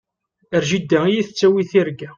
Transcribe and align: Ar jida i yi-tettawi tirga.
Ar 0.55 0.63
jida 0.69 0.99
i 1.07 1.11
yi-tettawi 1.15 1.63
tirga. 1.71 2.09